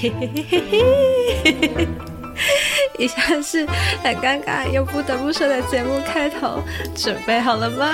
[0.00, 1.88] 嘿嘿嘿嘿嘿，
[2.98, 3.66] 以下是
[4.02, 6.62] 很尴尬又不得不说的节目开头，
[6.94, 7.86] 准备好了吗？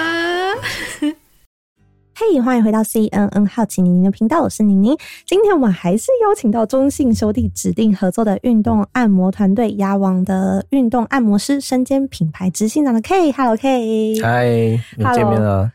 [2.18, 4.96] 嘿，hey, 欢迎回到 CNN 好奇宁宁的频道，我是宁宁。
[5.26, 14.46] 今天我们还是邀请到中信兄弟指定合作的运动按摩团队鸭王的运动按摩师，身兼品牌执行长的 K，Hello K，嗨，
[14.96, 15.70] 又见面了。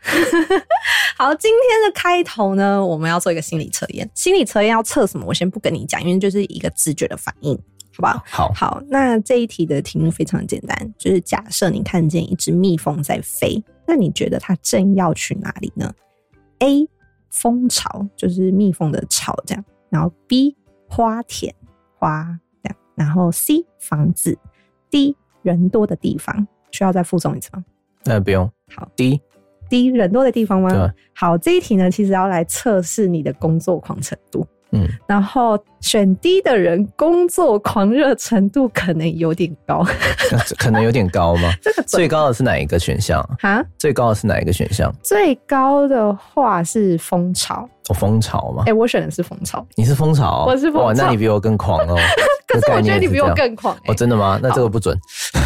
[1.15, 4.09] 好，今天的开头呢，我们要做一个心理测验。
[4.15, 5.25] 心理测验要测什么？
[5.27, 7.55] 我先不跟你讲，因为就是一个直觉的反应，
[7.95, 8.23] 好不好？
[8.25, 8.83] 好，好。
[8.89, 15.93] 那这一题的题目非常简单，就是假设你看见一只蜜蜂在飞，那你觉得它正要去哪里呢
[16.61, 16.87] ？A
[17.29, 20.55] 蜂巢就是蜜蜂的巢，这样，然后 B
[20.87, 21.53] 花田
[21.97, 24.37] 花这样，然后 C 房子
[24.89, 27.63] ，D 人多的地方，需要再附送一次吗？
[28.05, 28.49] 那不用。
[28.73, 29.21] 好，D
[29.69, 30.69] D 人多的地方吗？
[30.69, 34.45] 对好，这一题呢，其实要来测试你的工作狂程度。
[34.73, 39.85] 嗯，然后选低的人工作狂热程度可能有点高，
[40.57, 41.51] 可能有点高吗？
[41.61, 43.21] 这个最高的是哪一个选项？
[43.39, 44.93] 哈，最高的是哪一个选项？
[45.03, 47.69] 最高的话是蜂巢。
[47.89, 48.63] 哦，蜂巢吗？
[48.65, 49.65] 哎、欸，我选的是蜂巢。
[49.75, 50.45] 你是蜂巢？
[50.45, 50.85] 我是蜂巢。
[50.87, 51.95] 哇，那你比我更狂哦。
[52.47, 53.91] 可是我觉得你比我更狂，欸。
[53.91, 54.37] 哦，真的吗？
[54.43, 54.97] 那这个不准。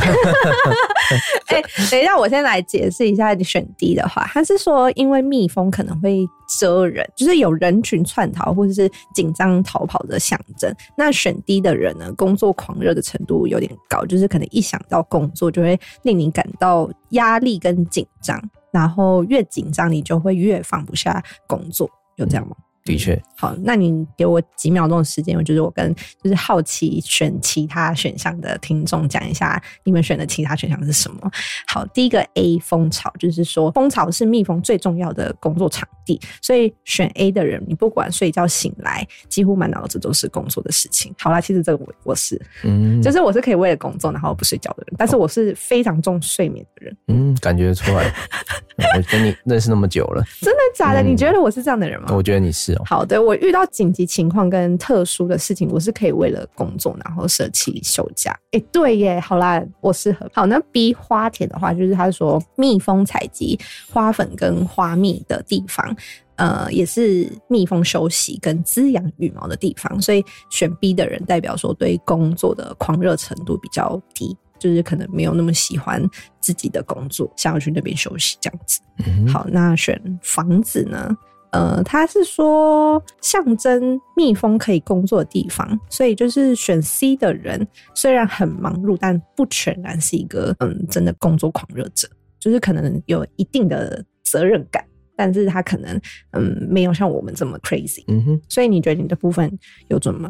[1.47, 3.35] 哎、欸，等一下，我先来解释一下。
[3.35, 6.27] 你选 D 的话，他是说，因为蜜蜂可能会
[6.59, 10.73] 蜇人，就是有人群窜逃或者是紧张逃跑的象征。
[10.97, 22.55] 那选 D 的人呢，工作狂热的程度有点高，就是可能一想到工作就会令你感到压力跟紧张，然后越紧张你就会越放不下工作，有这样吗？
[22.85, 31.31] 的确，好，那你给我几秒钟的时间，我就是我跟就是好奇选其他选项的听众讲一下，你们选的其他选项是什么？
[31.67, 41.11] 好，第一个 A 蜂巢，就是说蜂巢是蜜蜂最重要的工作场地，所以选 A 的人，你不管睡觉醒来，几乎满脑子都是工作的事情。
[41.17, 46.97] 好啦，其实这个我我是，嗯，就是我是可以为了工作然后不睡觉的人，但是我是非常重睡眠的人。
[47.07, 48.13] 嗯，感觉出来，
[48.95, 51.01] 我跟你认识那么久了，真的假的？
[51.01, 52.09] 嗯，你觉得我是这样的人吗？
[52.11, 52.74] 我觉得你是。
[52.83, 58.31] 好的，我遇到紧急情况跟特殊的事情，我是可以为了工作然后舍弃休假。
[58.51, 60.29] 哎、欸，对耶，好啦，我适合。
[60.33, 63.59] 好，那 B 花田的话，就是他说蜜蜂采集
[63.91, 65.95] 花粉跟花蜜的地方，
[66.35, 76.01] 呃，也是蜜蜂休息跟滋养羽毛的地方，所以选 B 的人代表说对工作的狂热程度比较低，就是可能没有那么喜欢
[76.39, 78.79] 自己的工作，想要去那边休息这样子。
[79.05, 81.15] 嗯、好，那选房子呢？
[81.55, 92.09] 呃，他是说象征蜜蜂可以工作的地方，所以就是选 C 的人虽然很忙碌，但不全然是一个嗯真的工作狂热者，
[92.41, 94.83] 就是可能有一定的责任感，
[95.15, 95.97] 但是他可能
[96.31, 98.03] 嗯没有像我们这么 crazy。
[98.07, 99.49] 嗯哼，所以你觉得你的部分
[99.87, 100.29] 有准吗？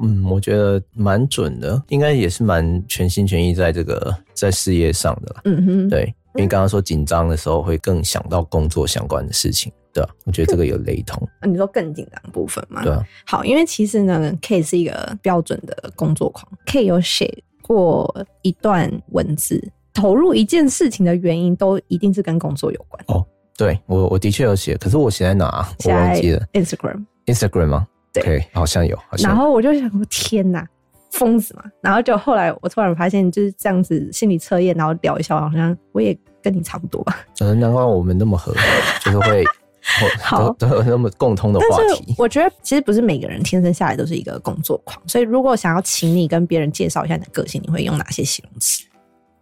[0.00, 5.34] 嗯，我觉得蛮准的，应该也是蛮全心全意在这个在事业上的。
[5.44, 9.72] 嗯哼，对，因为刚刚说紧张的时候会更想到工作相关的事情。
[9.92, 11.28] 对啊，我觉得这个有雷同。
[11.42, 12.82] 你说更紧张的部分吗？
[12.84, 13.04] 对啊。
[13.26, 16.46] 好，因为其实呢，K 是一个标准的工作狂。
[16.66, 19.60] K 有写过一段文字，
[19.92, 23.04] 投入一件事情的原因都一定是跟工作有关。
[23.08, 23.26] 哦，
[23.56, 25.68] 对我我的确有写，可是我写在哪？
[25.84, 26.46] 我忘记了。
[26.52, 27.04] Instagram。
[27.26, 27.86] Instagram 吗？
[28.12, 28.96] 对，okay, 好像有。
[29.08, 29.36] 好像有。
[29.36, 30.64] 然后我就想说，天哪，
[31.12, 31.64] 疯子嘛！
[31.80, 37.18] 然后就后来我突然发现，就是这样子心理测验，然后聊一下，好像我也跟你差不多吧。
[37.40, 38.54] 嗯，难怪我们那么合，
[39.04, 39.44] 就是会。
[40.22, 42.14] 好， 都有那么共通的话题。
[42.18, 48.84] 我觉得其实不是每个人天生下来都是一个工作狂，所以如果想要请你跟别人介绍一下你的个性，你会用哪些形容词？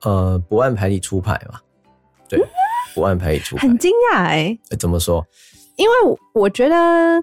[0.02, 1.58] 呃，不按牌理出牌嘛。
[2.28, 2.48] 对，嗯、
[2.94, 3.66] 不按牌理出牌。
[3.66, 5.26] 很惊讶哎，怎么说？
[5.74, 5.92] 因为
[6.32, 6.76] 我觉得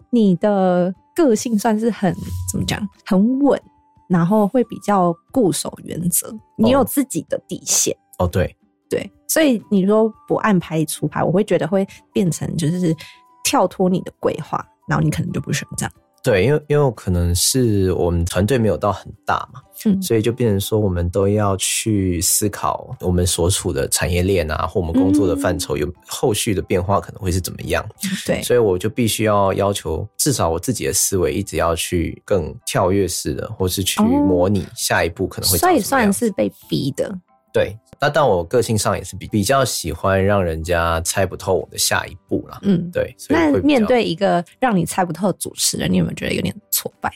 [0.10, 2.14] 你的个性算是很
[2.52, 3.60] 怎么讲，很稳，
[4.08, 7.96] 然后会比较固守原则，你有自己的底线。
[8.18, 8.56] 哦，哦，对。
[8.88, 12.96] 对，所以你说不按牌理出牌，我会觉得会变成就是
[13.44, 15.92] 跳脱你的规划，然后你可能就不选这样。
[16.26, 27.88] 对，因为因为可能是我们团队没有到很大嘛，嗯，所以就变成说我们都要去思考我们所处的产业链啊，或我们工作的范畴有后续的变化可能会是怎么样。
[28.26, 35.60] 对，所以我就必须要要求至少我自己的思维一直要去更跳跃式的，或是去模拟下一步可能会。
[35.60, 37.16] 所以算是被逼的。
[37.56, 37.78] 对。
[38.02, 42.60] 那但我个性上也是比比较喜欢让人家猜不透我的下一步啦。
[42.64, 43.16] 嗯，对。
[43.18, 47.10] 所以那面对一个让你猜不透的主持人，你有没有觉得有点挫败？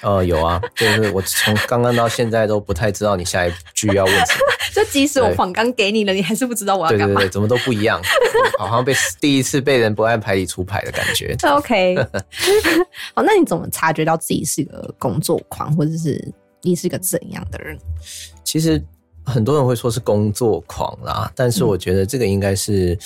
[0.00, 4.40] 呃，有啊，就是我从刚刚到现在都不太知道你下一句要问什么。
[4.72, 7.06] 就即使我访纲给你了，你还是不知道我要干嘛。
[7.06, 8.00] 对对对，怎么都不一样，
[8.58, 11.36] 好像被第一次被人不按牌理出牌的感觉。
[11.46, 11.94] OK，
[13.14, 17.76] 好，那你怎么察觉到自己是个工作狂，或者是你是个怎样的人？
[18.44, 18.82] 其实
[19.24, 22.98] 很多人会说是工作狂啦，但是我觉得这个应该是。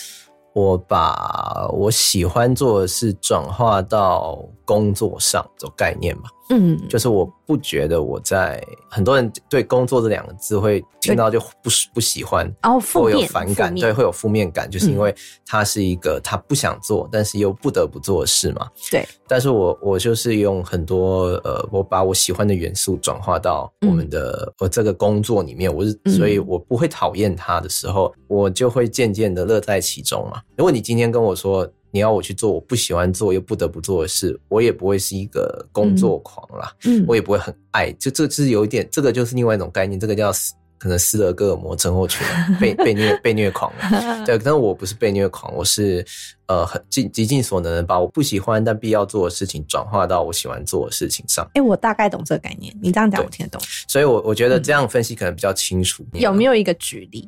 [0.58, 15.14] 我把我喜欢做的事转化到工作上这种概念嘛，嗯，就是我不觉得我在很多人对工作这两个字会听到就不不喜欢，哦，会有反感，对，会有负面感，就是因为
[15.44, 19.06] 它是一个他不想做，但是又不得不做的事嘛，对。
[19.28, 30.40] 但是我我就是用很多呃，我把我喜欢的元素转化到我们的我这个工作里面，我是所以我不会讨厌它的时候，我就会渐渐的乐在其中嘛。
[30.56, 36.70] 如果你今天跟我说，你要我去做我不喜欢做又不得不做的事，我也不会是一个工作狂啦。
[36.84, 40.30] 嗯，我也不会很爱，就这是有一点，这个就是另外一种概念，这个叫
[40.76, 42.20] 可能斯德哥尔摩症候群，
[42.60, 44.26] 被 被虐被虐狂了。
[44.26, 46.04] 对，但是我不是被虐狂，我是
[46.48, 51.46] 呃很尽极尽所能的把我不喜欢但必要做的事情转化到我喜欢做的事情上。
[51.46, 53.60] 哎、欸，我大概懂这个概念，你这样讲我听得懂。
[53.88, 56.04] 所以我我觉得这样分析可能比较清楚。
[56.12, 57.26] 嗯、有没有一个举例？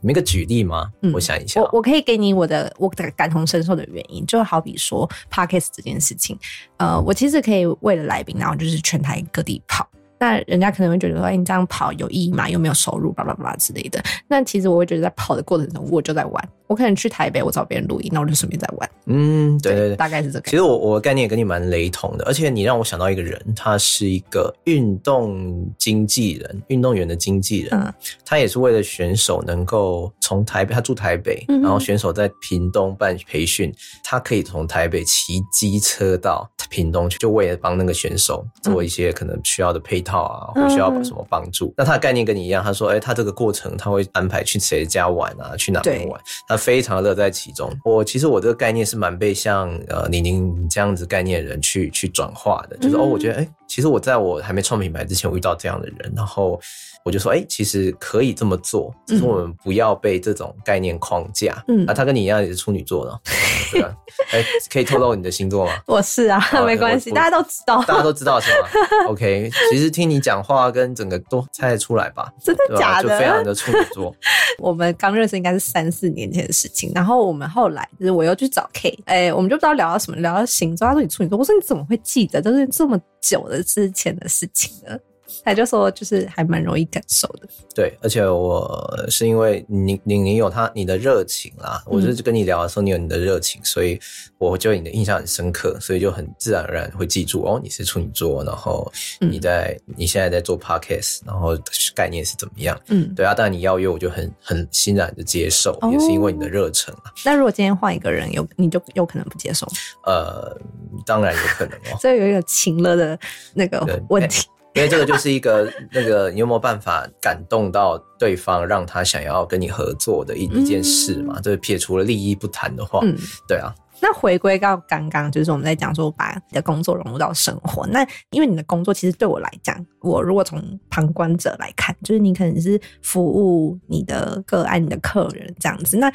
[0.00, 0.90] 没个举例吗？
[1.02, 6.38] 嗯，我想一下，我我可以给你我的我的感同身受的原因，就好比说 Podcast 这件事情，
[6.76, 9.88] 呃，我其实可以为了来宾，然后就是全台各地跑。
[10.18, 12.48] 那人家可能会觉得说，哎，你这样跑有意义吗？
[12.48, 14.02] 又没有收入，巴拉巴拉之类的。
[14.28, 16.48] 那其实我会觉得，在跑的过程中，我就在玩。
[16.68, 18.90] 我可能去台北，我找别人录音，那我就顺便在玩。
[19.04, 20.50] 嗯，对对对，大概是这个。
[20.50, 27.70] 其实我我的概念也跟你蛮雷同的，而且你让我想到一个人，他是一个运动经纪人，运动员的经纪人。
[27.72, 33.72] 嗯，他也是为了选手能够从台北，他住台北，然后选手在屏东办培训，
[34.02, 41.72] 他可以从台北骑机车到屏东去，就为了帮那个选手做一些可能需要的配套啊，或需要什么帮助。
[41.76, 47.70] 那他的概念跟你一样，他说，哎，他这个过程他会安排去谁家玩啊，去哪边玩，他非常乐在其中。
[47.84, 56.60] 我其实我这个概念是蛮被像呃宁宁这样子概念的人去去转化的，就是哦，我觉得哎、其实我在我还没创品牌之前，我遇到这样的人，然后
[57.06, 61.62] 我就说哎、欸，其实可以这么做，只是我们不要被这种概念框架。
[61.68, 63.20] 嗯，啊，他跟你一样也是处女座的，
[63.70, 63.94] 对吧？
[64.32, 65.72] 哎、欸，可以透露你的星座吗？
[65.86, 68.66] 我是啊， 没关系，大家都知道，大家都知道是吗
[69.06, 72.28] ？OK，其实听你讲话跟整个都猜得出来吧？
[72.42, 73.08] 真的假的？
[73.08, 74.12] 就非常的处女座。
[74.58, 84.98] 我们刚认识应该是三四年前的事情，然后我们后来就是我又去找 K，哎、欸，我们就不知道聊到什么，聊到星座，他说你处女座，我说你怎么会记得，都是这么久的之前的事情呢？
[85.44, 87.48] 他就说，就是还蛮容易感受的。
[87.74, 93.98] 对，而且我是因为你你你有他你的热情啦，嗯、我就是跟你聊的时候，你有你的热情，所以
[94.38, 98.90] 我就你的印象很深刻，所以就很自然而然会记住哦，你是处女座，然后
[99.20, 101.56] 你在、嗯、你现在在做 podcast，然后
[101.94, 102.78] 概念是怎么样？
[102.88, 107.12] 嗯，对啊，但你邀约我就很很欣然的接受，哦、也是因为你的热忱啊。
[107.24, 109.66] 那如果今天换一个人，有你就有可能不接受？
[110.04, 110.56] 呃，
[111.04, 111.98] 当然有可能哦。
[112.00, 113.18] 这有一个情了的
[113.54, 114.46] 那个问题。
[114.76, 121.40] 因为这个就是一个 那个，你有没有办法感动到对方，让他想要跟你合作的一一件事嘛？
[121.40, 123.16] 就是撇除了利益不谈的话，嗯，
[123.48, 123.74] 对啊。
[123.98, 127.86] 那回归到刚刚，就是我们在讲说把你的工作融入到生活。
[127.86, 135.96] 那因为你的工作其实对我来讲，我如果从旁观者来看，就是你可能是服务你的个案、你的客人这样子。
[135.96, 136.12] 那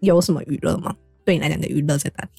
[0.00, 0.94] 有什么娱乐吗？
[1.24, 2.30] 对你来讲的娱乐在哪里？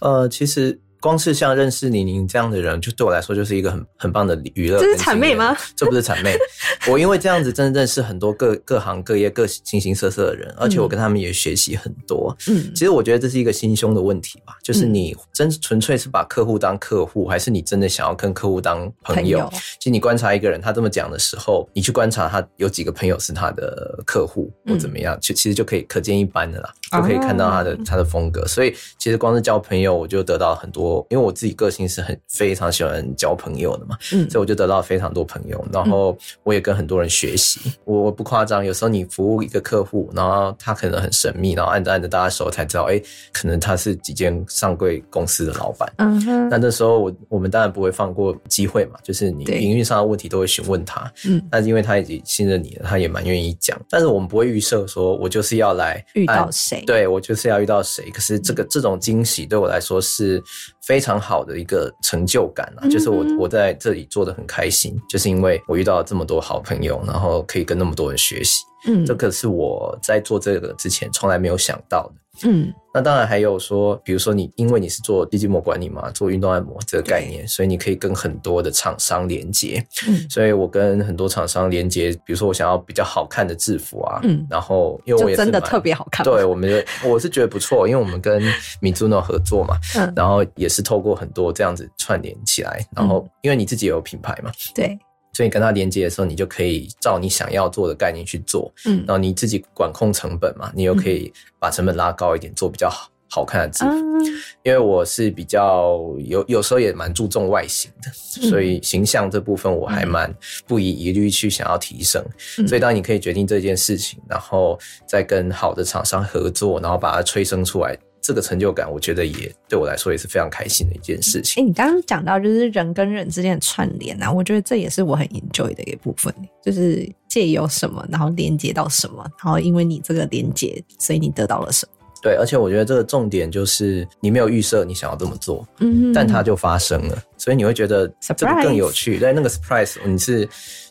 [0.00, 0.80] 呃，其实。
[1.00, 4.78] 光是像认识宁宁这样的人，就对我来说就是一个很很棒的娱乐。
[4.78, 5.56] 这是谄媚吗？
[5.76, 6.36] 这不是谄媚。
[6.90, 12.36] 我因为这样子真的认识很多各各行各业各形形色色的人，而且我跟他们也学习很多。
[12.48, 19.38] 嗯，其实我觉得这是一个心胸的问题吧，就是你真纯粹是把客户当客户，还是你真的想要跟客户当朋友？
[19.38, 19.50] 朋友。
[19.78, 28.44] 其实你观察一个人，他这么讲的时候，你去观察他有几个朋友是他的客户或怎么样，就其实就可以可见一斑的啦，就可以看到他的他的风格。
[28.46, 30.87] 所以其实光是交朋友，我就得到很多。
[31.10, 37.60] 因为我自己个性是很非常喜欢交朋友的嘛，嗯，所以我就得到非常多朋友，然后我也跟很多人学习。
[37.84, 43.00] 我我不夸张，有时候你服务一个客户，然后他可能很神秘，然后按着按着大家手才知道，哎，
[43.32, 45.92] 可能他是几间上柜公司的老板。
[45.98, 46.48] 嗯哼。
[46.48, 51.10] 那那时候我我们当然不会放过机会嘛，就是你营运上的问题都会询问他。
[51.26, 51.42] 嗯。
[51.50, 53.78] 但是因为他已经信任你了，他也蛮愿意讲。
[53.88, 58.10] 但是我们不会预设说我就是要来遇到谁，对，我就是要遇到谁。
[58.10, 60.42] 可是这个这种惊喜对我来说是。
[60.88, 72.14] 非常好的一个成就感啊，就是我我在这里做的很开心，就是因为我遇到了这么多好朋友，然后可以跟那么多人学习，嗯，这个是我在做这个之前从来没有想到的。
[72.44, 79.84] 嗯，那当然还有说，比如说你因为你是做肌膜管理嘛，做运动按摩这个概念，所以你可以跟很多的厂商连接。
[80.06, 88.42] 嗯，所以我跟很多厂商连接，比如说我想要比较好看的制服啊，嗯，然后因为我也是真的特别好看，对，我们我是觉得不错，因为我们跟
[88.80, 94.98] Mizuno 合作嘛，嗯，然后也是透过很多这样子串联起来，然后因为你自己也有品牌嘛，对。
[95.38, 103.90] 所以你跟他连接的时候，你就可以照你想要做的概念去做，嗯，然后你自己管控成本嘛，你又可以把成本拉高一点，做比较好好看的制服。
[103.92, 104.24] 嗯、
[104.64, 108.10] 因为我是比较有有时候也蛮注重外形的，
[108.50, 110.34] 所以形象这部分我还蛮
[110.66, 112.20] 不遗余力去想要提升。
[112.58, 114.76] 嗯、所以当你可以决定这件事情，然后
[115.06, 117.96] 再跟好的厂商合作，然后把它催生出来。
[118.20, 121.62] 这个成就感，我觉得也对我来说也是非常开心的一件事情。
[121.62, 131.92] 哎、欸，你刚刚讲到就是人跟人之间的串联啊，我觉得这也是我很 enjoy 的一部分，就是借由什么，然后连接到什么，然后因为你这个连接，所以你得到了什么。
[132.20, 139.18] 对，而且我觉得这个重点就是你没有预设你想要这么做，嗯，但它就发生了，所以你会觉得这个更有趣。
[139.18, 140.48] 在 Surprise 那个 surprise，你是。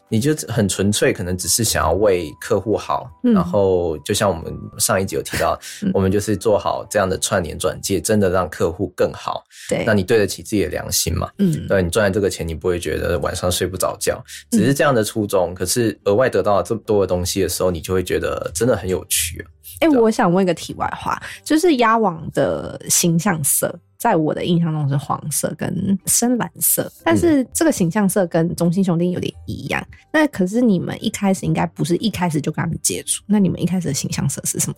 [0.10, 9.44] 你就很纯粹，可能只是想要为客户好，嗯、然后就像我们上一集有提到，嗯、我们就是做好这样的串联转介，真的让客户更好。
[9.70, 11.30] 对，那你对得起自己的良心嘛？
[11.40, 15.52] 嗯，对，你赚了这个钱，你不会觉得晚上睡不着觉，只是这样的初衷。
[15.52, 19.46] 嗯、可是额外得到了这么多的东西的时候，你就会觉得真的很有趣。
[19.80, 23.78] 哎、欸，我想问一个题外话，就是鸭王的形象色。
[23.98, 29.82] 在我的印象中是黄色跟深蓝色，但是这个形象色跟中信兄弟有点一样。
[29.92, 34.76] 嗯、那可是你们一开始应该不是一开始就跟他们接触，那你们一开始的形象色是什么？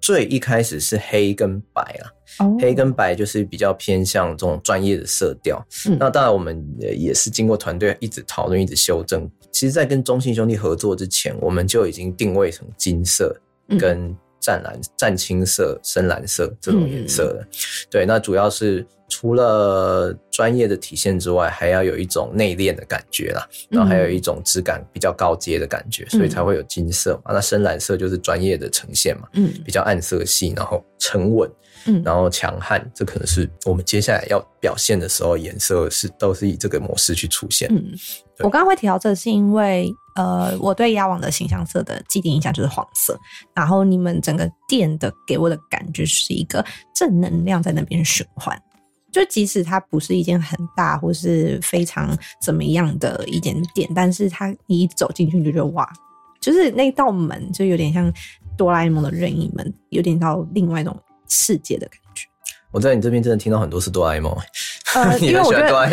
[0.00, 5.62] 最一开始是黑跟白啊，哦、黑跟白就是比较偏向这种专业的色调。
[5.88, 9.30] 嗯、那当然我们也是经过团队一直讨论、一直修正。
[9.52, 13.38] 其实，在跟中信兄弟合作之前，我们就已经定位成金色
[13.78, 14.16] 跟、嗯。
[14.42, 17.46] 湛蓝、湛青色、深蓝色这种颜色的，嗯、
[17.88, 27.32] 对，那主要是除了专业的体现之外，还要有一种内敛的感觉啦，然后还有一种质感比较高阶的感觉，嗯、所以才会有金色嘛。
[27.32, 31.48] 那深蓝色就是专业的呈现嘛，嗯，比较暗色系，然后沉稳，
[31.86, 37.68] 嗯，然后强悍，这可能是我们接下来要表现的时候，颜色是都是以这个模式去出现。
[37.70, 37.84] 嗯，
[38.31, 39.94] 对我刚刚会提到这是因为。
[40.14, 43.18] 呃，我对鸭王的形象色的既定印象就是黄色，
[43.54, 46.62] 然后你们整个店的给我的感觉是一个
[46.94, 48.54] 正能量在那边循环，
[49.10, 55.90] 就即使它不是一间很大或是非常怎么样的一间店，但是它你一走进去你就觉得哇，
[56.42, 58.12] 就是那道门就有点像
[58.54, 60.94] 哆啦 A 梦的任意门，有点到另外一种
[61.26, 62.26] 世界的感觉。
[62.70, 64.36] 我在你这边真的听到很多是哆啦 A 梦。
[64.94, 65.66] 呃， 因为我觉得，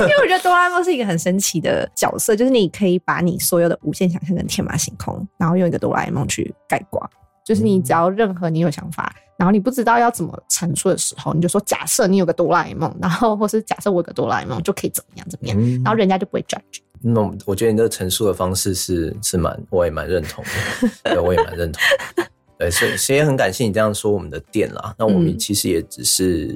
[0.00, 7.08] 因为我觉得哆啦 A 梦是一个很神奇的角色，就是你可以把你所有的无限想象跟天马行空，然后用一个哆啦 A 梦去概括。
[7.44, 16.80] 就是你只要任何你有想法，然后你不知道要怎么陈述的时候，你就说假设你有个哆啦 A 梦，然后或是假设我有个哆啦 A 梦就可以怎么样怎么样，然后人家就不会 judge。
[17.00, 21.80] 那我觉得你这个陈述的方式是是蛮， 我也蛮认同的，对，我也蛮认同。
[22.58, 24.94] 对，所以所以也很感谢你这样说我们的店啦。
[24.98, 26.52] 那我们其实也只是。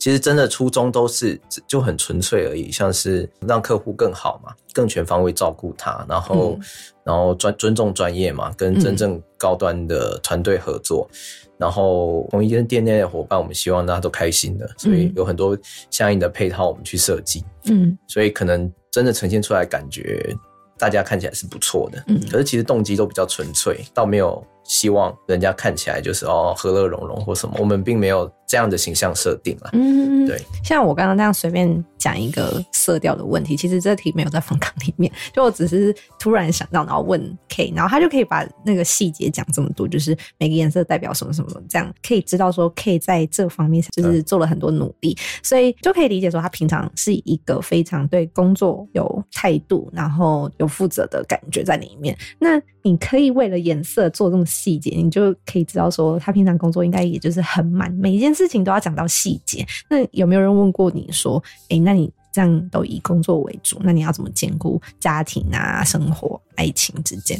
[0.00, 1.38] 其实真的初衷都是
[1.68, 6.66] 就很纯粹而已，像是让客户更好嘛，更全方位照顾他，然后、嗯、
[7.04, 11.16] 然后尊尊重专业嘛，跟真正高端的团队合作，嗯、
[11.58, 15.56] 然后同一间店内的伙伴，我们希望大家都开心的，所以有很多
[15.90, 20.34] 相应的配套我们去设计，嗯，所以可能真的呈现出来感觉
[20.78, 28.32] 大家看起来是不错的，嗯，可是其实动机都比较纯粹，倒没有希望人家看起来就是哦和乐融融或什么，我们并没有。
[28.50, 52.16] 这样的形象设定了，嗯，对，像我刚刚那样随便讲一个色调的问题，其实这题没有在访纲里面， 就我只是突然想到，然后问 K，然后他就可以把那个细节讲这么多，就是每个颜色代表什么什么，这样可以知道说 K 在这方面就是做了很多努力，所以就可以理解说他平常是一个非常对工作有态度，然后有负责的感觉在里面。
[52.38, 58.50] 那你可以为了颜色做这么细节，你就可以知道说他平常工作应该也就是很满，每一件事。
[58.50, 67.38] 情都要讲到细节，那有没有人问过你说，哎、那你这样都以工作为主，那你要怎么兼顾家庭啊、生活、爱情之间？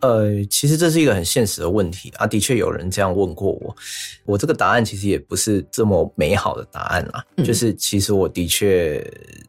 [0.00, 3.76] 呃，其实这是一个很现实的问题啊，的确有人这样问过我，
[4.24, 9.04] 我这个答案其实也不是这么美好的答案啦，嗯、就是其实我的确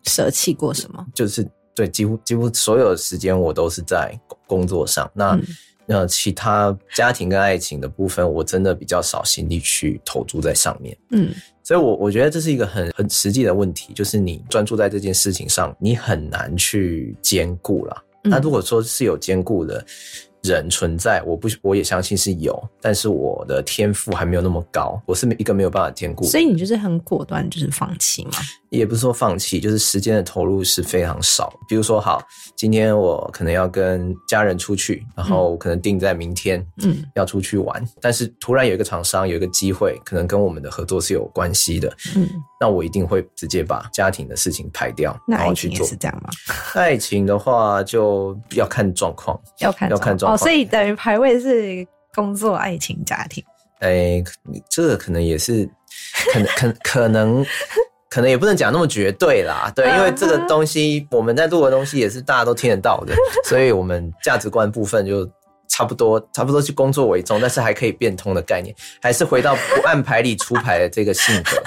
[0.06, 5.36] 舍弃过什么，就是对，几乎几乎所有的时间我都是在工作上，那。
[5.36, 5.44] 嗯
[5.92, 10.96] 那其他家庭跟爱情的部分，我真的比较少心力去投注在上面。
[11.10, 18.04] 嗯，所以我我觉得这是一个很很实际的问题，就是你专注在这件事情上，你很难去兼顾啦。
[18.22, 19.84] 那如果说是有兼顾的，
[20.44, 26.24] 人存在，我不我也相信是有，但是我的天赋还没有那么高，我是一个没有办法兼顾。
[26.24, 28.34] 所以你就是很果断，就是放弃吗？
[28.70, 31.52] 也不是说放弃，就是时间的投入是非常少。
[31.68, 32.22] 比如说，好，
[32.56, 42.30] 今天我可能要跟家人出去，然后可能定在明天，嗯，要出去玩，嗯、但是突然有一个厂商有一个机会，可能跟我们的合作是有关系的，嗯，
[42.62, 45.86] 那我一定会直接把家庭的事情排掉，然后去做。
[45.88, 46.30] 是这样吗？
[46.76, 50.36] 爱情的话就要看状况， 要看要看状况。
[50.36, 53.44] 哦，所以等于排位是工作、爱情、家庭。
[53.80, 54.24] 哎、欸，
[54.70, 55.68] 这个可能也是，
[56.32, 57.44] 可能可可能。
[58.10, 63.14] 可能也不能讲那么绝对啦，对，因为这个东西我们在录的东西也是大家都听得到的，
[63.46, 65.30] 所以我们价值观部分就
[65.68, 71.62] 差不多，差不多去工作为重，但是还可以变通的概念，还是回到不按牌理出牌的这个性格。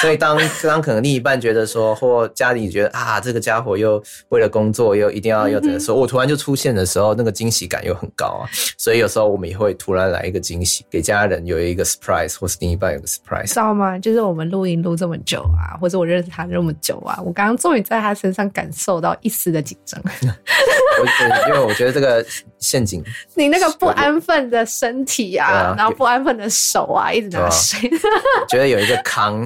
[0.00, 8.48] 所以当当可能另一半觉得说，或家里觉得啊，这个家伙又为了工作又一定要又怎么说，我突然就出现的时候，那个惊喜感又很高啊。
[8.76, 13.98] 所以有时候我们也会突然来一个惊喜，给家人有一个 surprise，或是另一半有个 surprise，知道吗？
[13.98, 20.00] 就是我们录音录这么久啊，或者我认识他这么久啊，我刚刚终于在他身上感受到一丝的紧张。
[20.98, 21.04] 我
[21.48, 22.24] 因为我觉得这个
[22.58, 23.02] 陷阱，
[23.34, 27.90] 你那个不安分的身体啊，啊然后不安分的手啊，一直拿水，
[28.40, 29.42] 我 觉得有一个康。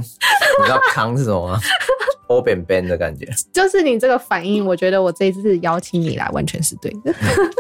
[0.59, 1.61] 你知道康是什么吗？
[2.29, 7.15] 欧扁扁的感觉， 就是你这个反应，我觉得我这一次邀请你来完全是对的。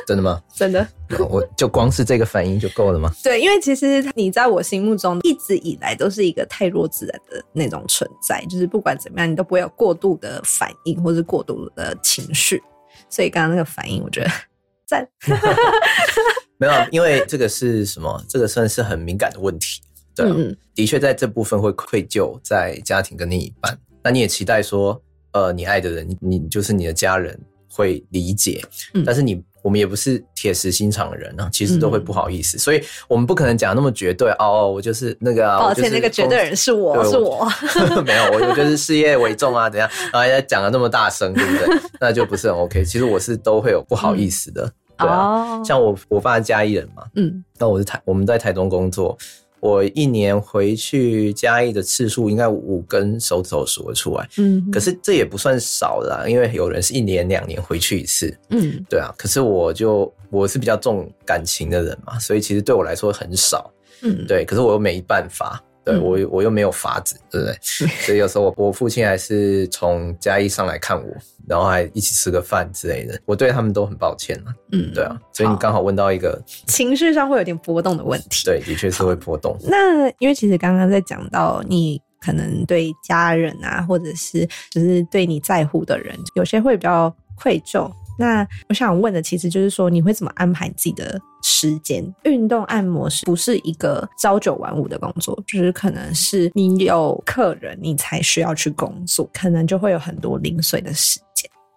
[0.07, 0.41] 真的吗？
[0.55, 0.87] 真的，
[1.31, 3.11] 我就光是这个反应就够了吗？
[3.23, 12.63] 对，因为其实你在我心目中一直以来都是一个太弱自然的那种存在，就是不管怎么样，你都不会有过度的反应或是过度的情绪。
[13.13, 14.31] 所以刚刚那个反应，我觉得
[14.89, 15.07] 赞。
[16.57, 18.25] 没有，因为这个是什么？
[18.27, 19.83] 这个算是很敏感的问题。
[20.15, 23.79] 对、啊，嗯、的确在这部分会愧疚在家庭跟另一半。
[24.03, 24.99] 那你也期待说，
[25.33, 27.39] 呃，你爱的人，你就是你的家人
[27.69, 28.65] 会理解。
[28.95, 32.57] 嗯，但是你我们也不是铁石心肠的人啊，其实都会不好意思。
[32.57, 34.31] 嗯、所以我们不可能讲那么绝对。
[34.39, 37.49] 哦，我就是那个、啊，抱歉，那个绝对人是我，对是我。
[38.05, 39.89] 没有，我我就是事业为重啊，怎样？
[40.13, 41.79] 然后要讲的那么大声，对不对？
[42.01, 42.85] 那就不是很 OK。
[42.85, 44.65] 其实我是都会有不好意思的。
[44.65, 49.17] 嗯、对啊，哦、像我我爸是嘉义人嘛，嗯，那我是台，我们在台中工作。
[49.63, 65.63] 我一年回去嘉义的次数应该五根手指头数得出来，嗯，可是这也不算少啦，因为有人是一年两年回去一次，嗯，对啊，可是我就我是比较重感情的人嘛，所以其实对我来说很少，嗯，对，可是我又没办法。
[65.85, 67.57] 对，我我又没有法子，对不对？
[68.07, 71.09] 所以有时候我我父亲还是从嘉义上来看我，
[71.49, 73.21] 然后还一起吃个饭之类的。
[73.25, 74.55] 我对他们都很抱歉啊。
[74.71, 75.19] 嗯，对啊。
[75.33, 78.45] 所以你刚好问到一个 情绪上会有点波动的问题。
[78.45, 79.57] 对，的确是会波动。
[79.63, 87.91] 那因为其实刚刚在讲到你可能对家人啊，或者是就是对你在乎的人，有些会比较愧疚。
[88.19, 92.05] 那我想问的其实就是说，你会怎么安排自己的时间？
[92.25, 95.41] 运动按摩师不是一个朝九晚五的工作？
[95.47, 101.21] 就是可能是你有客人，你才需要去工作，可能就会有很多零碎的事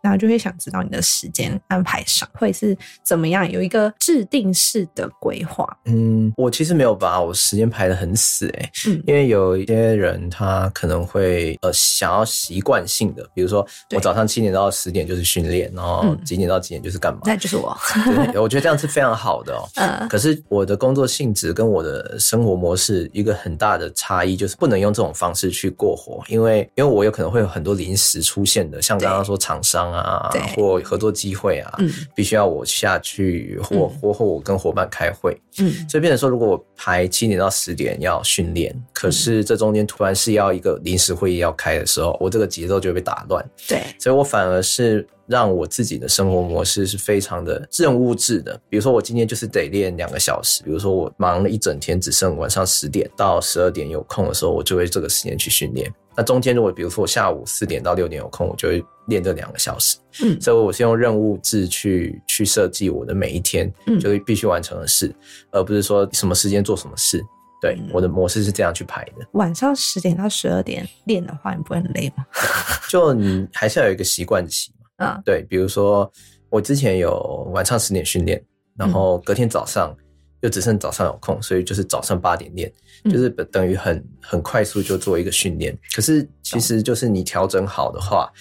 [0.05, 0.09] 间。
[0.09, 5.67] 然后就会想知道你的时间安排上会是怎么样，有一个制定式的规划。
[5.85, 13.65] 嗯，我其实没有把我时间排的很死哎、欸，嗯，因为有一些人他可能会呃想要习惯性的，比如说
[13.95, 17.21] 我早上七点到十点就是训练，然后几点到几点就是干嘛？
[17.25, 17.75] 那就是我。
[18.31, 19.67] 对，我觉得这样是非常好的哦。
[19.81, 20.07] 嗯。
[20.07, 29.94] 可是我的工作性质跟我的生活模式一个很大的差异就是不能用这种方式去过活，因为因为我有可能会有很多临时出现的，像刚刚说厂商。
[29.95, 55.91] 啊，或合作机会啊，嗯，必须要我下去，或或或我跟伙伴开会，嗯，所以变成说，如果我排七点到十点要训练，可是这中间突然是要一个临时会议要开的时候，我这个节奏就会被打乱，对，所以我反而是让我自己的生活模式是非常的任务制的，比如说我今天就是得练两个小时，比如说我忙了一整天，只剩晚上十点到十二点有空的时候，我就会这个时间去训练。
[56.17, 59.97] 那中间如果比如说我下午四点到六点有空，我就会练这两个小时。
[60.23, 65.13] 嗯，所以我是用任务制去去设计我的每一天，嗯，就是必须完成的事，
[65.51, 67.23] 而不是说什么时间做什么事。
[67.61, 69.25] 对，我的模式是这样去排的。
[69.31, 72.25] 晚上十点到十二点练的话，你不会很累吗？
[72.89, 75.05] 就你还是要有一个习惯期嘛。
[75.05, 76.09] 啊，对，比如说
[76.49, 78.41] 我之前有晚上十点训练，
[78.77, 79.95] 然后隔天早上
[80.45, 82.71] 又只剩早上有空，所以就是早上八点练。
[83.11, 88.31] 就是等于很很快速就做一个训练，可是其实就是你调整好的话，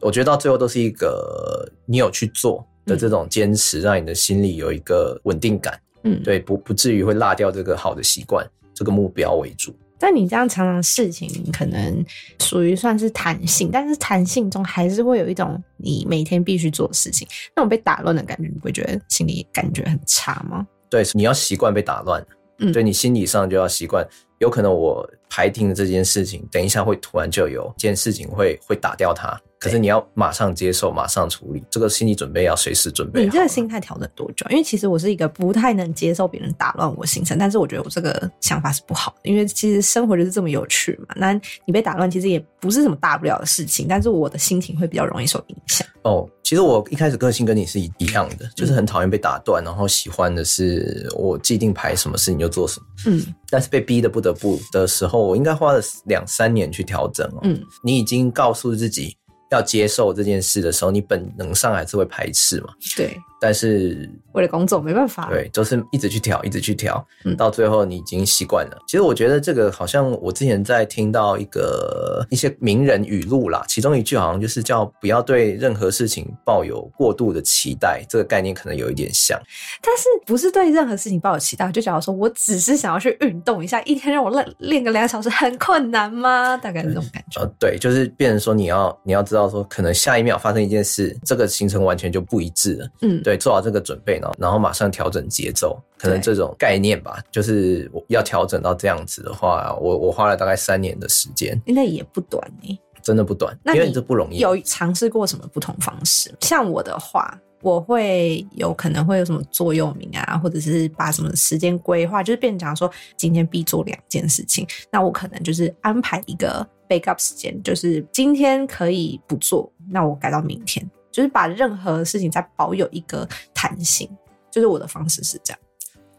[0.00, 8.44] 我觉得到最后都是一个你有去做的这种坚持，让你的心里有一个稳定感，嗯，对，不不至于会落掉这个好的习惯，
[8.74, 9.72] 这个目标为主。
[10.00, 12.04] 但你这样常常事情可能
[12.40, 20.66] 属于算是弹性，但是弹性中还是会有一种你每天必须做的事情，那种被打乱的感觉，你会觉得心里感觉很差吗？
[20.90, 22.24] 对，你要习惯被打乱，
[22.58, 24.06] 嗯，对你心理上就要习惯，
[24.38, 29.40] 有可能我排定的这件事情，等一下会突然就有件事情会会打掉它。
[29.60, 33.24] 可是你要马上接受，马上处理，这个心理准备要随时准备。
[33.24, 34.46] 你这个心态调整多久？
[34.50, 41.14] 因为其实我是一个不太能接受别人打乱我行程，但是我觉得我这个想法是不好的，因为其实生活就是这么有趣嘛。
[41.16, 41.32] 那
[41.64, 45.84] 你被打乱，其实也不是什么大不了的事情，但是我的心情会比较容易受影响。
[46.02, 52.86] 哦，其实我一开始个性跟你是一一样的，就是很讨厌被打断，然后喜欢的是我既定排什么事情就做什么。
[53.06, 57.40] 嗯，但是被逼得不得不的时候，我应该花了两三年去调整哦。
[57.42, 59.16] 嗯，你已经告诉自己。
[59.50, 62.68] 要接受这件事的时候，你本能上还是会排斥嘛？
[62.96, 63.16] 对。
[63.40, 68.78] 但是为了工作没办法，对，就是一直去调，一直去调，嗯，到最后你已经习惯了。
[68.86, 79.40] 其实我觉得这个好像我之前在听到一个一些名人语录啦，其中一句好像就是叫不要对任何事情抱有过度的期待，这个概念可能有一点像。
[79.82, 81.70] 但是不是对任何事情抱有期待？
[81.72, 86.56] 就假如说我只是想要去运动一下，一天让我练练个两个小时很困难吗？
[86.56, 87.40] 大概是这种感觉。
[87.40, 92.88] 呃，对，就是变成说你要你要知道说，可能下一秒发生一件事，这个行程完全就不一致了。
[93.02, 93.22] 嗯。
[93.28, 104.38] 对，做好这个准备呢，然后马上调整节奏，可能这种概念吧，就是要调整到这样子的话，我我花了大概三年的时间，那也不短呢，真的不短，因为这不容易。
[104.38, 106.34] 有尝试过什么不同方式？
[106.40, 120.90] 像我的话，我会有可能会有什么座右铭啊，或者是把什么时间规划，就是变成讲说今天必做两件事情，那我可能就是安排一个 backup 时间，就是今天可以不做，那我改到明天。
[121.10, 124.08] 就是把任何事情再保有一个弹性，
[124.50, 125.60] 就是我的方式是这样。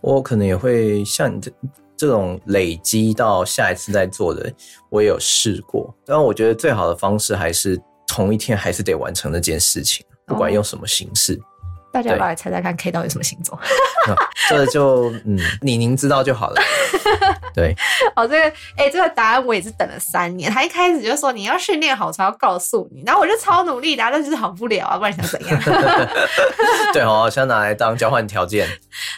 [0.02, 1.52] 我可能也会像你这
[1.97, 4.52] 这种累积到下一次再做的，
[4.89, 5.93] 我也有试过。
[6.06, 11.34] 但我觉得最好的方式还是同一天还是得完成那件事情，不管用什么形式。
[11.34, 11.45] 哦
[11.91, 13.60] 大家要不要来猜猜看，K 到底什么星座？
[14.49, 16.62] 这就嗯，你您知道就好了。
[17.54, 17.75] 对，
[18.15, 18.43] 哦，这个
[18.78, 20.52] 哎、欸，这个答案我也是等了三年。
[20.52, 25.62] 他一开始就说你要训练好才要告诉你，然后我就超努力的，但就是好不了啊，不然想怎样？
[26.93, 28.67] 对哦，想拿来当交换条件。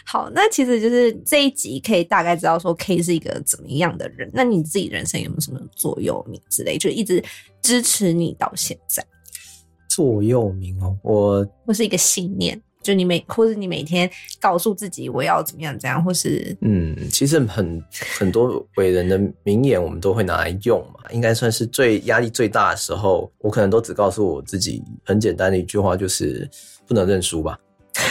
[0.06, 4.30] 好，那其实就是这一集可以大概知道说 K 是一个怎么样的人。
[4.32, 7.22] 那你自己人生有没有什么座右铭之类，就一直
[7.62, 9.04] 支持你到现在？
[9.94, 17.82] 座右铭哦，我或是一个信念，就你每或是你每天告诉自己我要怎么样怎样，或是嗯，其实很
[18.18, 26.48] 很多伟人的名言我们都会拿来用嘛，应该算是最压力最大的时候，我可能都只告诉我自己很简单的一句话，就是
[26.86, 27.58] 不能认输吧。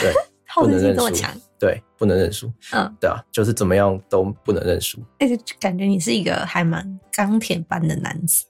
[0.00, 0.12] 对，
[0.54, 2.50] 不能认输，对，不能认输。
[2.72, 5.00] 嗯，对啊，就是怎么样都不能认输。
[5.18, 8.44] 哎、欸，感觉你是一个还蛮钢铁般的男子。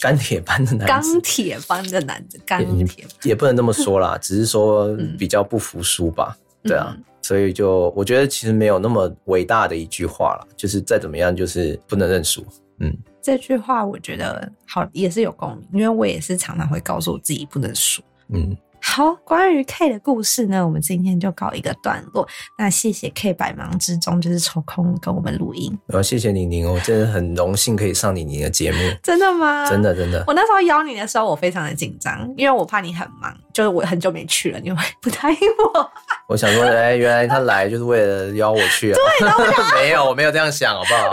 [0.00, 6.36] 钢铁般的男子，钢铁般的男子，钢铁也不能这么说啦， 只是说比较不服输吧。
[6.62, 12.44] 嗯、对啊，所以就我觉得其实没有那么伟大的一句话啦，就是再怎么样，就是不能认输。
[12.78, 18.02] 嗯，这句话我觉得好也是有共鸣，因为我也是常常会告诉我自己不能输。
[18.28, 18.56] 嗯。
[18.88, 22.26] 好，关于 K 的故事呢，我们今天就告一个段落。
[22.56, 25.76] 那谢谢 K 百忙之中就是抽空跟我们录音。
[25.86, 28.78] 然后谢谢宁宁，我真的很荣幸可以上你宁的节目。
[29.02, 29.68] 真的吗？
[29.68, 30.24] 真的真的。
[30.26, 35.90] 我那时候邀你的时候，我非常的紧张，因为我怕你很忙，就是我很久没去了，你会不答应我。
[36.28, 38.98] 我想说，哎，原来他来就是为了邀我去啊？
[39.20, 41.10] 对， 没有，我没有这样想，好不好？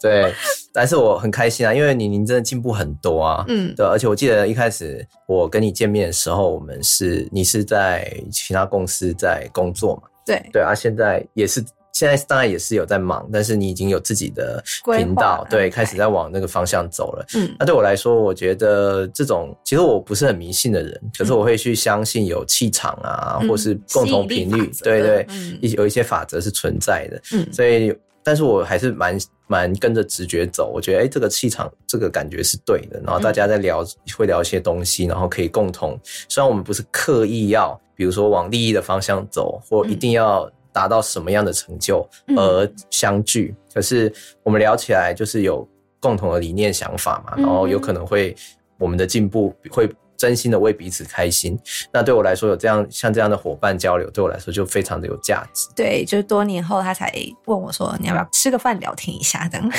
[0.00, 0.32] 对。
[0.76, 10.50] 但是我很开心啊，因为你您真的进步很多啊，嗯，对，而且我记得一开始我跟你见面的时候，我们是你是在其他公司在工作嘛，对。
[10.52, 14.62] 对啊，现在也是现在当然也是有在忙，但是你已经有自己的
[14.98, 25.26] 频道，对，开始在往那个方向走了，嗯，那对我来说，我觉得这种其实我不是很迷信的人，可是我会去相信有气场啊，或是共同频率，对对，
[25.62, 27.96] 一有一些法则是存在的，嗯，所以。
[28.26, 33.00] 但是我还是蛮蛮跟着直觉走，我觉得哎、欸，这个气场，这个感觉是对的。
[33.04, 35.96] 然后大家在聊，嗯、会聊一些东西，然后可以共同。
[36.28, 42.04] 虽然我们不是刻意要，比如说往利益的方向走，或一定要达到什么样的成就
[42.36, 44.12] 而相聚，嗯、可是
[44.42, 45.64] 我们聊起来就是有
[46.00, 48.34] 共同的理念想法嘛，然后有可能会
[48.76, 51.58] 我们的进步会真心的为彼此开心。
[51.92, 55.68] 那对我来说，有这样像这样的伙伴交流，对我来说就非常的有价值。
[55.74, 57.12] 对，就是多年后他才
[57.46, 59.72] 问我说：“你要不要吃个饭聊天一下？”这样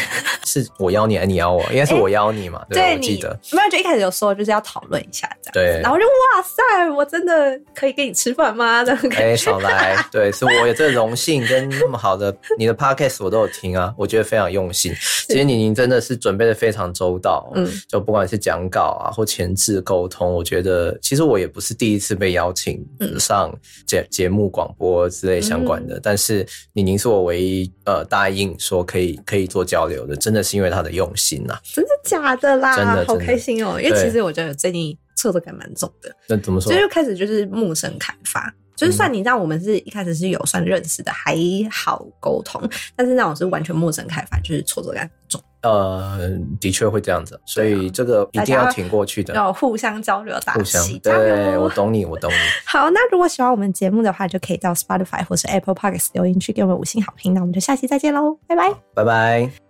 [0.45, 1.61] 是我邀你，还是你邀我？
[1.71, 2.65] 应该是我邀你嘛？
[2.69, 5.53] 欸、对，我记得没有，就一开始有说就是要讨论一下这样。
[5.53, 8.83] 对，然后就哇塞，我真的可以跟你吃饭吗？
[8.83, 14.93] 这样哎，少来， 对，是我有这个荣幸跟那么好的你的 podcast 我都有听啊，我觉得非常用心。
[15.27, 22.85] 其实宁宁真的是准备的非常周到，嗯，就不管是讲稿啊或前置沟通，我觉得其实我也不是第一次被邀请
[23.19, 23.53] 上
[23.85, 32.75] 节节目广播之类相关的，嗯、但是李宁是我唯一呃答应说可以可以做交流的，真的是因为他的用心呐、啊，真的假的啦？
[32.75, 36.71] 真的，好开心哦、喔，因为其实我觉得最近挫折感蛮重的，那怎么说？
[36.71, 38.53] 所以就开始就是陌生开发。
[38.75, 41.35] 就是算你让我们是一开始是有算认识的，还
[41.71, 42.61] 好沟通，
[42.95, 45.41] 但是那种是完全陌生开发，就是挫折感重。
[45.71, 50.99] 呃，的确会这样子，所以这个一定要挺过去的，要互相交流打气。
[50.99, 52.35] 对，我懂你，我懂你。
[52.65, 57.33] 好，那如果喜欢我们节目的话，就可以到 Spotify 或是 Apple Podcast 留言区给我们五星好评。
[57.33, 59.66] 那我们就下期再见喽，拜拜，拜拜。